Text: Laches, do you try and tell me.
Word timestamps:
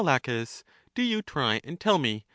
Laches, 0.03 0.63
do 0.95 1.03
you 1.03 1.21
try 1.21 1.61
and 1.63 1.79
tell 1.79 1.99
me. 1.99 2.25